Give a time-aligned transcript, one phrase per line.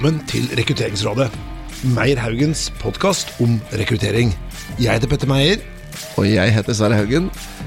[0.00, 1.26] Velkommen til Rekrutteringsrådet.
[1.92, 4.30] Meyer Haugens podkast om rekruttering.
[4.80, 5.60] Jeg heter Petter Meyer.
[6.16, 7.26] Og jeg heter Sverre Haugen.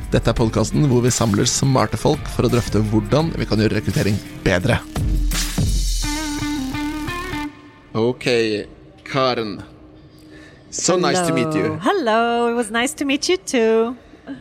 [0.10, 3.78] Dette er podkasten hvor vi samler smarte folk for å drøfte hvordan vi kan gjøre
[3.78, 4.80] rekruttering bedre.
[7.94, 8.26] Ok,
[9.06, 9.60] Karen.
[10.72, 11.78] So nice to meet you.
[11.86, 13.94] Hello, it was nice to meet you too.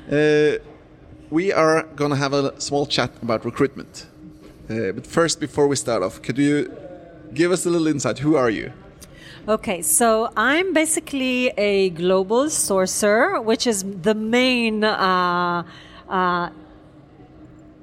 [0.09, 0.56] Uh,
[1.29, 4.07] we are gonna have a small chat about recruitment.
[4.71, 6.72] Uh, but first, before we start off, could you
[7.35, 8.18] give us a little insight?
[8.18, 8.72] Who are you?
[9.49, 15.64] Okay, so I'm basically a global sourcer, which is the main uh,
[16.08, 16.50] uh,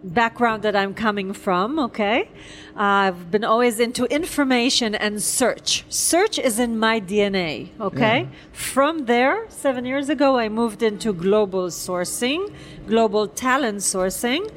[0.03, 1.77] background that I'm coming from.
[1.80, 2.30] Okay,
[2.77, 5.84] I've been always into information and search.
[5.89, 7.70] Search is in my DNA.
[7.81, 8.27] Okay, Yeah.
[8.53, 12.53] from there, seven years ago, I moved into global sourcing,
[12.88, 14.50] global talent sourcing.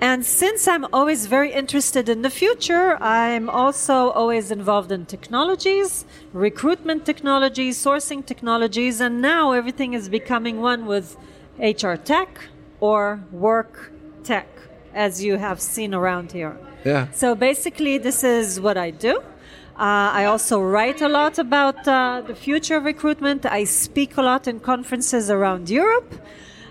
[0.00, 6.06] And since I'm always very interested in the future, I'm also always involved in technologies,
[6.32, 11.18] recruitment technologies, sourcing technologies, and now everything is becoming one with
[11.58, 12.40] HR tech
[12.80, 13.92] or work
[14.24, 14.48] tech,
[14.94, 16.56] as you have seen around here.
[16.82, 17.10] Yeah.
[17.12, 19.18] So basically, this is what I do.
[19.18, 23.44] Uh, I also write a lot about uh, the future of recruitment.
[23.44, 26.10] I speak a lot in conferences around Europe.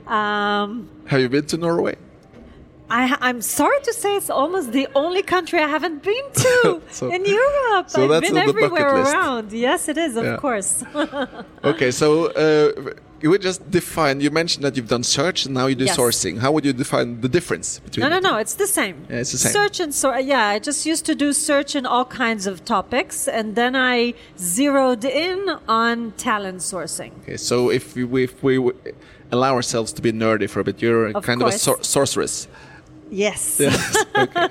[0.08, 1.95] Um, Have you been to Norway?
[2.92, 7.12] I, I'm sorry to say it's almost the only country I haven't been to So-
[7.12, 7.90] in Europe.
[7.90, 9.52] so I've that's been on the bucket everywhere around.
[9.52, 10.38] Yes, it is, of Yeah.
[10.38, 10.84] course.
[11.64, 14.22] Okay, so uh, you would just define.
[14.22, 15.98] You mentioned that you've done search and now you do Yes.
[15.98, 16.40] sourcing.
[16.40, 18.02] How would you define the difference between?
[18.04, 18.95] no, no, no, it's the same.
[19.10, 19.52] Yeah, it's the same.
[19.52, 23.28] Search and so yeah, I just used to do search in all kinds of topics,
[23.28, 27.12] and then I zeroed in on talent sourcing.
[27.23, 28.54] Okay, so if we, if we
[29.32, 31.56] allow ourselves to be nerdy for a bit, you're Of kind course.
[31.56, 32.48] of a sor- sorceress.
[33.11, 33.59] Yes.
[33.59, 34.05] Yes.
[34.15, 34.49] okay.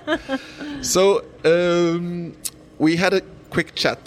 [0.82, 2.32] So um,
[2.78, 3.20] we had a
[3.50, 3.98] quick chat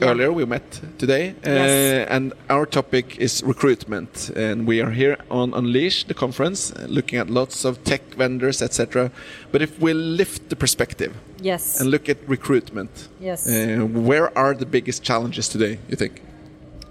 [0.00, 0.10] Yeah.
[0.10, 0.32] earlier.
[0.32, 2.08] We met today, uh, Yes.
[2.10, 4.30] and our topic is recruitment.
[4.36, 9.10] And we are here on Unleash, the conference, looking at lots of tech vendors, etc.
[9.52, 11.12] But if we lift the perspective
[11.42, 11.80] Yes.
[11.80, 13.46] and look at recruitment, Yes.
[13.46, 15.78] uh, where are the biggest challenges today?
[15.88, 16.12] You think?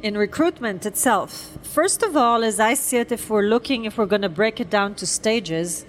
[0.02, 1.32] in recruitment itself.
[1.64, 4.60] First of all, as I see it, if we're looking, if we're going to break
[4.60, 5.86] it down to stages,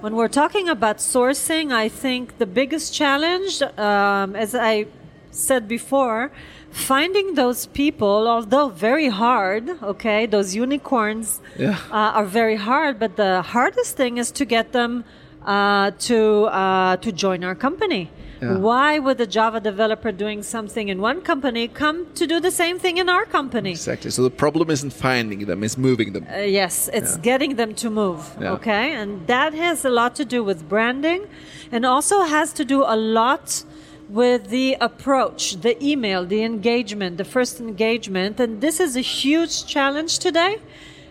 [0.00, 4.86] when we're talking about sourcing, I think the biggest challenge, um, as I
[5.30, 6.30] said before,
[6.70, 11.76] finding those people, although very hard, okay, those unicorns Yeah.
[11.90, 15.04] uh, are very hard, but the hardest thing is to get them
[15.46, 18.10] uh, to uh, to join our company.
[18.40, 18.58] Yeah.
[18.58, 22.78] Why would a Java developer doing something in one company come to do the same
[22.78, 23.70] thing in our company?
[23.70, 24.10] Exactly.
[24.10, 26.26] So the problem isn't finding them; it's moving them.
[26.30, 28.36] Uh, yes, it's getting them to move.
[28.40, 28.52] Yeah.
[28.52, 31.26] Okay, and that has a lot to do with branding,
[31.72, 33.64] and also has to do a lot
[34.08, 39.66] with the approach, the email, the engagement, the first engagement, and this is a huge
[39.66, 40.58] challenge today.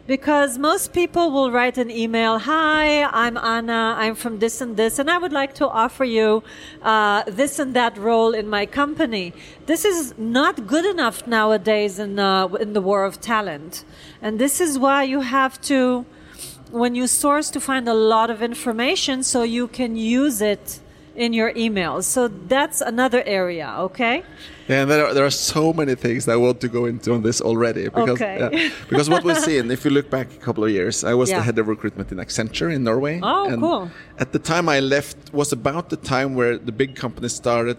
[0.06, 5.00] Because most people will write an email, Hi, I'm Anna, I'm from this and this,
[5.00, 6.44] and I would like to offer you
[6.82, 9.34] uh, this and that role in my company.
[9.66, 13.86] This is not good enough nowadays in, uh, in the war of talent.
[14.22, 16.06] And this is why you have to,
[16.70, 20.82] when you source, to find a lot of information so you can use it
[21.16, 22.04] in your emails.
[22.06, 24.24] So that's another area, okay?
[24.68, 27.14] Yeah, and there are, there are so many things that I want to go into
[27.14, 28.38] on this already because Okay.
[28.40, 31.30] yeah, because what we've seen, if you look back a couple of years, I was
[31.30, 31.38] Yeah.
[31.38, 33.20] the head of recruitment in Accenture in Norway.
[33.22, 33.92] Oh, and cool.
[34.18, 37.78] At the time I left was about the time where the big companies started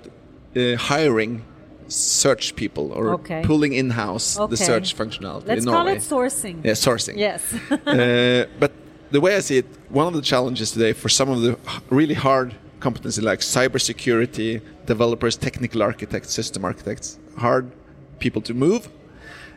[0.57, 1.43] uh, hiring
[1.89, 3.43] search people or Okay.
[3.45, 5.97] pulling in house the search functionality Let's in call Norway.
[5.97, 6.65] it sourcing.
[6.65, 7.17] Yeah, sourcing.
[7.17, 7.43] Yes.
[7.71, 8.73] uh, but
[9.11, 11.57] the way I see it, one of the challenges today for some of the
[11.91, 14.61] really hard competency like cybersecurity
[14.93, 17.65] developers, technical architects, system architects, hard
[18.19, 18.83] people to move.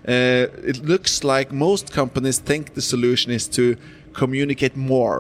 [0.08, 3.64] Uh, it looks like most companies think the solution is to
[4.14, 5.20] communicate more,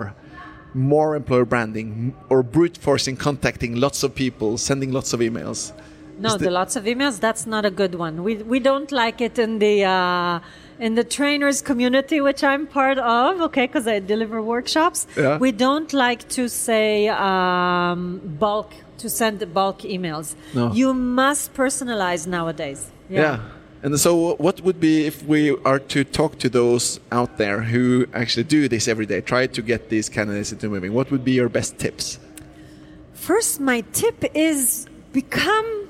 [0.74, 5.60] more employer branding, or brute forcing contacting lots of people, sending lots of emails.
[6.20, 7.20] No, the, the- lots of emails.
[7.20, 8.14] That's not a good one.
[8.28, 10.40] We we don't like it in the uh,
[10.80, 13.42] in the trainers community, which I'm part of.
[13.42, 15.08] Okay, because I deliver workshops.
[15.16, 15.38] Yeah.
[15.38, 20.36] We don't like to say um, bulk to send bulk emails.
[20.54, 20.72] No.
[20.74, 22.92] You must personalize nowadays.
[23.10, 23.40] Yeah.
[23.84, 28.08] And so, what would be if we are to talk to those out there who
[28.14, 30.94] actually do this every day, try to get these candidates into moving?
[30.94, 32.20] What would be your best tips?
[33.14, 35.90] First, my tip is become,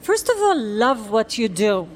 [0.00, 1.88] first of all, love what you do.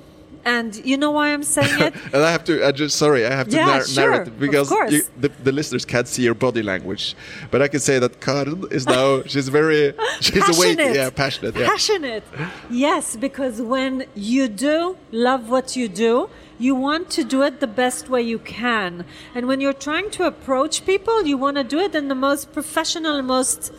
[0.45, 1.95] And you know why I'm saying it?
[2.13, 2.67] and I have to.
[2.67, 3.27] I just sorry.
[3.27, 6.23] I have to Yeah, nar- sure, narrate it because you, the, the listeners can't see
[6.23, 7.17] your body language,
[7.51, 9.23] but I can say that Karen is now.
[9.27, 9.95] she's very.
[10.21, 10.79] She's awake.
[10.79, 10.95] passionate.
[10.97, 11.57] Yeah, passionate.
[11.57, 11.67] Yeah.
[11.69, 12.25] Passionate.
[12.71, 17.67] Yes, because when you do love what you do, you want to do it the
[17.67, 19.05] best way you can.
[19.35, 22.53] And when you're trying to approach people, you want to do it in the most
[22.53, 23.73] professional, most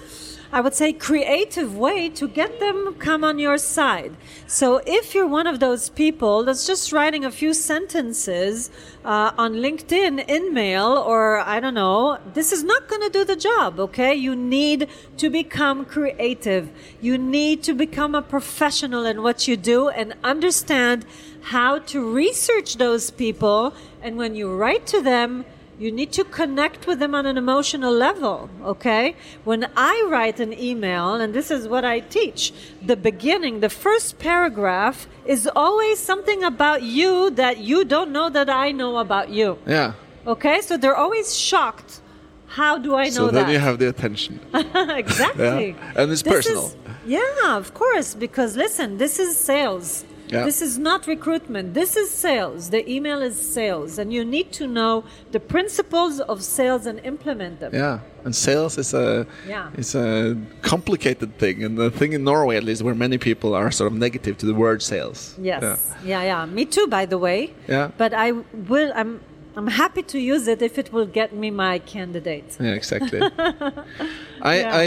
[0.51, 4.15] I would say creative way to get them come on your side.
[4.47, 8.69] So if you're one of those people that's just writing a few sentences
[9.03, 13.35] uh, on LinkedIn InMail or I don't know, this is not going to do the
[13.35, 14.13] job, okay?
[14.13, 14.87] You need
[15.17, 16.69] to become creative.
[17.01, 21.05] You need to become a professional in what you do and understand
[21.41, 25.45] how to research those people and when you write to them
[25.77, 29.15] you need to connect with them on an emotional level, okay?
[29.43, 34.17] When I write an email, and this is what I teach, the beginning, the first
[34.17, 39.57] paragraph is always something about you that you don't know that I know about you,
[39.67, 39.93] Yeah.
[40.25, 40.61] okay?
[40.61, 41.99] So they're always shocked.
[42.47, 43.51] How do I know So then that?
[43.51, 44.39] you have the attention.
[44.53, 45.75] exactly.
[45.75, 45.93] Yeah.
[45.99, 46.65] And it's This personal.
[46.67, 46.75] is-
[47.05, 50.05] yeah, of course, because listen, this is sales.
[50.27, 50.43] Yeah.
[50.45, 51.73] This is not recruitment.
[51.73, 52.69] This is sales.
[52.69, 53.99] The email is sales.
[53.99, 57.71] And you need to know the principles of sales and implement them.
[57.73, 59.69] Yeah, and sales is a Yeah.
[59.77, 63.71] is a complicated thing, and the thing in Norway at least, where many people are
[63.71, 65.35] sort of negative to the word sales.
[65.41, 65.61] Yes.
[65.61, 65.77] Yeah.
[66.05, 66.23] Yeah.
[66.23, 67.53] yeah, Me too, by the way.
[67.67, 67.89] Yeah.
[67.97, 68.31] But I
[68.69, 68.91] will.
[68.95, 69.19] I'm.
[69.57, 72.57] I'm happy to use it if it will get me my candidate.
[72.59, 73.21] Yeah, exactly.
[74.41, 74.81] I Yeah.
[74.83, 74.85] I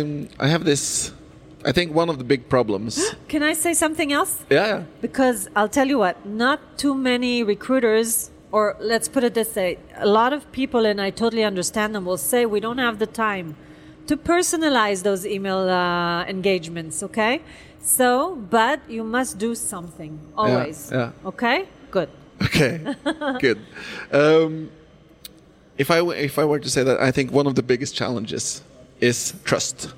[0.00, 1.12] um I have this.
[1.64, 3.14] I think one of the big problems.
[3.28, 4.44] Can I say something else?
[4.50, 4.82] yeah, yeah.
[5.00, 9.78] Because I'll tell you what, not too many recruiters, or let's put it this way,
[9.96, 13.06] a lot of people, and I totally understand them, will say we don't have the
[13.06, 13.56] time
[14.06, 17.42] to personalize those email uh, engagements, okay?
[17.82, 20.90] So, but you must do something always.
[20.92, 21.12] yeah.
[21.24, 21.68] Okay?
[21.90, 22.08] Good.
[22.42, 22.94] Okay,
[23.38, 23.58] good.
[24.12, 24.70] Um,
[25.76, 27.94] if I w- if I were to say that, I think one of the biggest
[27.94, 28.62] challenges
[29.00, 29.92] is trust.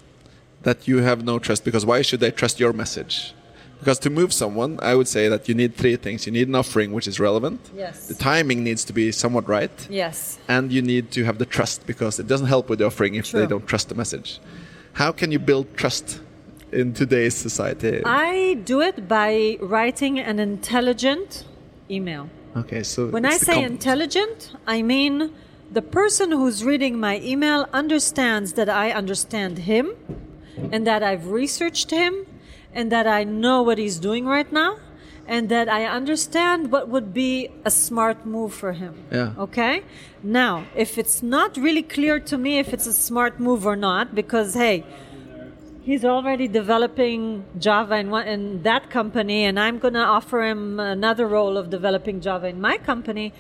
[0.62, 3.34] That you have no trust because why should they trust your message?
[3.80, 6.24] Because to move someone, I would say that you need three things.
[6.24, 7.58] You need an offering which is relevant.
[7.74, 8.06] Yes.
[8.06, 9.72] The timing needs to be somewhat right.
[9.90, 10.38] Yes.
[10.46, 13.32] And you need to have the trust because it doesn't help with the offering if
[13.32, 14.38] they don't trust the message.
[14.92, 16.20] How can you build trust
[16.70, 18.02] in today's society?
[18.04, 21.44] I do it by writing an intelligent
[21.90, 22.30] email.
[22.56, 25.32] okay, so When I say intelligent, I mean
[25.72, 29.90] the person who's reading my email understands that I understand him
[30.56, 32.26] and that I've researched him
[32.72, 34.78] and that I know what he's doing right now
[35.26, 39.04] and that I understand what would be a smart move for him.
[39.10, 39.32] Yeah.
[39.38, 39.84] Okay?
[40.22, 44.14] Now, if it's not really clear to me if it's a smart move or not,
[44.14, 44.84] because hey,
[45.82, 50.80] he's already developing Java in, one, in that company, and I'm going to offer him
[50.80, 53.32] another role of developing Java in my company.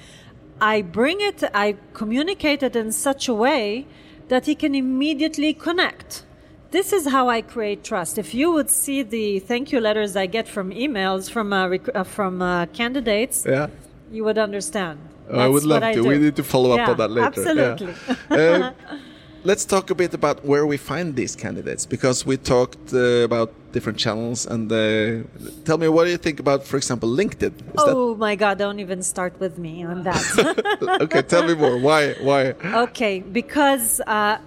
[0.60, 3.86] I bring it, I communicate it in such a way
[4.28, 6.24] that he can immediately connect.
[6.72, 8.16] This is how I create trust.
[8.16, 11.94] If you would see the thank you letters I get from emails from uh, rec-
[11.94, 13.66] uh, from uh, candidates, Yeah.
[14.10, 14.98] you would understand.
[15.30, 16.02] Oh, I would love I to.
[16.02, 16.08] do.
[16.08, 17.26] We need to follow up Yeah, on that later.
[17.26, 17.94] Absolutely.
[18.30, 18.72] Yeah.
[18.90, 18.96] Uh,
[19.44, 23.50] let's talk a bit about where we find these candidates because we talked uh, about
[23.72, 24.46] different channels.
[24.46, 24.76] And uh,
[25.66, 27.52] tell me, what do you think about, for example, LinkedIn?
[27.76, 28.56] Is oh my God!
[28.58, 30.22] Don't even start with me on that.
[30.36, 31.22] that okay?
[31.22, 31.76] Tell me more.
[31.88, 32.14] Why?
[32.28, 32.54] Why?
[32.86, 34.38] Okay, because uh,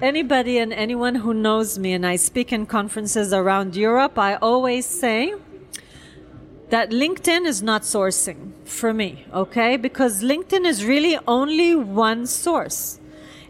[0.00, 4.86] anybody and anyone who knows me, and I speak in conferences around Europe, I always
[4.86, 5.34] say
[6.70, 9.76] that LinkedIn is not sourcing for me, okay?
[9.76, 12.98] Because LinkedIn is really only one source.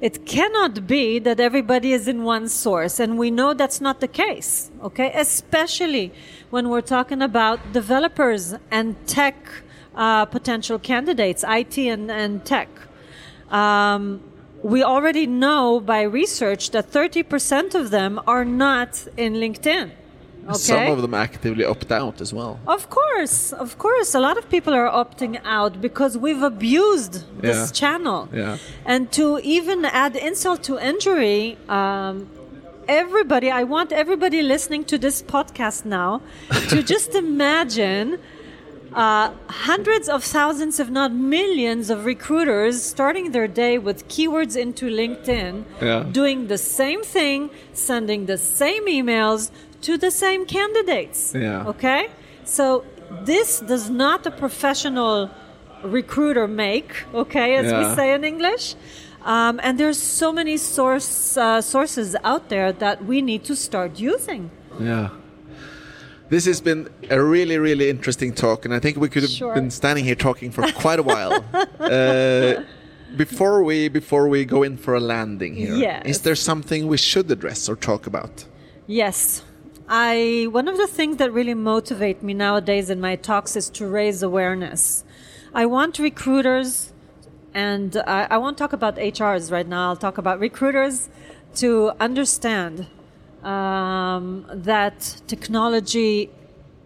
[0.01, 4.09] It cannot be that everybody is in one source, and we know that's not the
[4.09, 5.11] case, okay?
[5.15, 6.13] Especially
[6.51, 9.37] when we're talking about developers and tech
[9.95, 12.69] uh, potential candidates, IT and, and tech.
[13.51, 14.21] Um,
[14.63, 19.91] we already know by research that 30% of them are not in LinkedIn.
[20.47, 20.55] Okay?
[20.59, 22.61] Some of them actively opt out as well.
[22.69, 24.15] Of course, of course.
[24.15, 27.73] A lot of people are opting out because we've abused this Yeah.
[27.81, 28.29] channel.
[28.33, 28.59] Yeah.
[28.85, 32.29] And to even add insult to injury, um,
[32.87, 36.21] everybody, I want everybody listening to this podcast now
[36.71, 38.19] to just imagine
[38.97, 44.87] uh, hundreds of thousands, if not millions, of recruiters starting their day with keywords into
[44.89, 46.05] LinkedIn, Yeah.
[46.11, 49.51] doing the same thing, sending the same emails
[49.83, 51.35] to the same candidates.
[51.35, 51.67] Yeah.
[51.73, 52.09] Okay?
[52.45, 52.85] So
[53.25, 55.31] this does not a professional
[55.85, 58.75] recruiter make, okay, as we say in English.
[59.25, 63.99] Um, and there's so many source uh, sources out there that we need to start
[64.01, 64.51] using.
[64.81, 65.11] Yeah.
[66.29, 69.55] This has been a really, really interesting talk, and I think we could have Sure.
[69.55, 71.45] been standing here talking for quite a while.
[71.81, 72.63] uh,
[73.17, 76.03] before we before we go in for a landing here, Yes.
[76.07, 78.45] is there something we should address or talk about?
[78.87, 79.43] Yes.
[79.89, 83.87] I one of the things that really motivate me nowadays in my talks is to
[83.87, 85.05] raise awareness.
[85.55, 86.93] I want recruiters
[87.55, 89.89] and I, I won't talk about HRs right now.
[89.91, 91.09] I'll talk about recruiters
[91.57, 92.87] to understand
[93.47, 96.31] um, that technology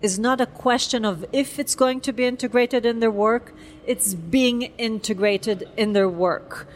[0.02, 3.54] is not a question of if it's going to be integrated in their work,
[3.86, 6.68] it's being integrated in their work.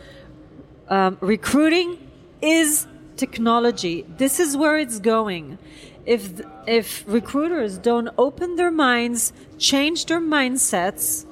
[0.89, 1.99] Um, recruiting
[2.41, 2.87] is
[3.17, 4.05] technology.
[4.09, 5.59] This is where it's going.
[6.07, 11.25] If if recruiters don't open their minds, change their mindsets,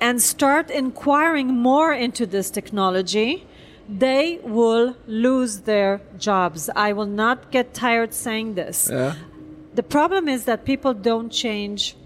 [0.00, 3.46] and start inquiring more into this technology,
[3.88, 6.68] they will lose their jobs.
[6.74, 8.88] I will not get tired saying this.
[8.90, 9.14] Yeah.
[9.74, 11.96] The problem is that people don't change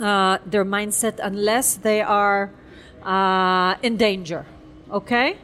[0.00, 2.52] uh, their mindset unless they are
[3.02, 4.46] uh, in danger.
[4.90, 5.38] Okay?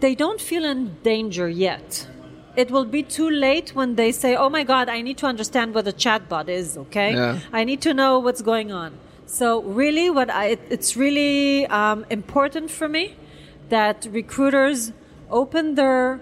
[0.00, 2.08] They don't feel in danger yet.
[2.56, 5.74] It will be too late when they say, "Oh my God, I need to understand
[5.74, 7.38] what a chatbot is." Okay, Yeah.
[7.52, 8.94] I need to know what's going on.
[9.26, 13.14] So really, what I, it, it's really um, important for me
[13.68, 14.92] that recruiters
[15.30, 16.20] open their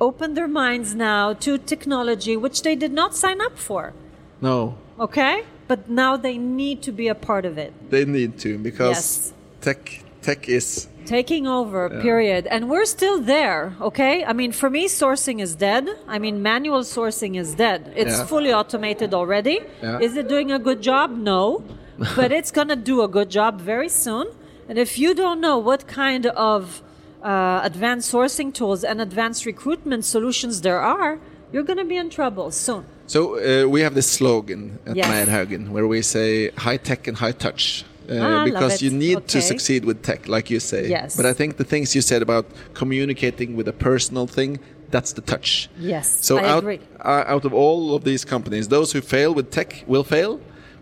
[0.00, 3.92] open their minds now to technology, which they did not sign up for.
[4.40, 7.72] No, Okay, but now they need to be a part of it.
[7.90, 9.32] they need to because Yes.
[9.60, 12.46] tech tech is taking over period.
[12.50, 14.24] And we're still there okay?
[14.24, 15.84] I mean for me sourcing is dead.
[16.08, 17.80] I mean manual sourcing is dead.
[17.96, 18.26] It's Yeah.
[18.26, 19.60] fully automated already.
[19.82, 20.00] Yeah.
[20.06, 21.08] is it doing a good job?
[21.32, 21.62] No.
[22.20, 24.26] But it's going to do a good job very soon
[24.68, 26.82] and if you don't know what kind of
[27.22, 31.18] uh, advanced sourcing tools and advanced recruitment solutions there are
[31.52, 35.08] you're going to be in trouble soon So uh, we have this slogan at Yes.
[35.08, 37.84] Meyer Haugen where we say high tech and high touch.
[38.08, 40.82] Uh, Ah, because you need to succeed with tech, like you say.
[40.98, 41.16] Yes.
[41.18, 42.44] But I think the things you said about
[42.80, 44.50] communicating with a personal thing,
[44.94, 45.50] that's the touch.
[45.92, 46.80] Yes, So I out, agree.
[47.12, 50.32] uh, out of all of these companies, those who fail with tech will fail,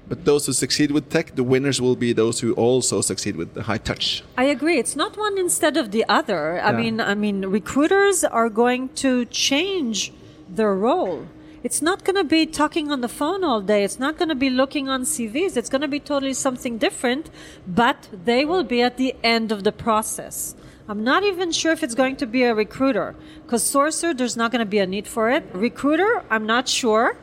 [0.09, 3.55] but those who succeed with tech, the winners will be those who also succeed with
[3.55, 4.23] the high touch.
[4.37, 4.79] I agree.
[4.79, 6.61] It's not one instead of the other.
[6.61, 6.77] I Yeah.
[6.77, 10.13] mean, I mean, recruiters are going to change
[10.49, 11.27] their role.
[11.63, 13.85] It's not going to be talking on the phone all day.
[13.85, 15.57] It's not going to be looking on CVs.
[15.57, 17.31] It's going to be totally something different,
[17.67, 20.55] but they will be at the end of the process.
[20.87, 24.53] I'm not even sure if it's going to be a recruiter because Sourcer, there's not
[24.53, 25.43] going to be a need for it.
[25.55, 27.17] Recruiter, I'm not sure.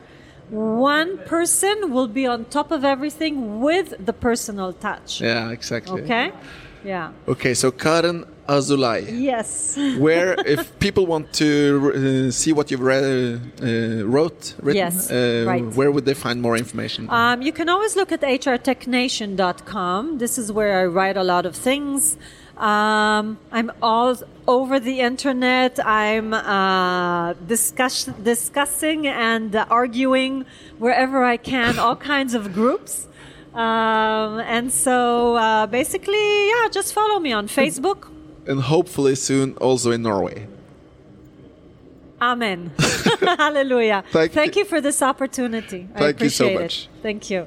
[0.52, 5.20] One person will be on top of everything with the personal touch.
[5.22, 6.02] Yeah, exactly.
[6.02, 6.30] Okay?
[6.84, 7.12] Yeah.
[7.26, 9.06] Okay, so Karen Azulay.
[9.18, 9.78] Yes.
[9.98, 15.44] where if people want to uh, see what you've re- uh, wrote written Yes, uh,
[15.46, 15.64] right.
[15.74, 20.18] where would they find more information Um, you can always look at hrtechnation.com.
[20.18, 22.18] This is where I write a lot of things.
[22.62, 24.16] Um, I'm all
[24.46, 25.84] over the internet.
[25.84, 30.44] I'm uh, discuss- discussing and uh, arguing
[30.78, 33.08] wherever I can, all kinds of groups.
[33.52, 38.00] Um, and so uh, basically, yeah, just follow me on Facebook.
[38.46, 40.46] and hopefully soon also in norway
[42.20, 42.70] Amen.
[43.20, 44.04] Hallelujah.
[44.12, 44.60] Thank Thank you.
[44.62, 45.88] you for this opportunity.
[45.94, 46.88] I Thank you so appreciate much.
[46.98, 47.02] it.
[47.02, 47.46] Thank you.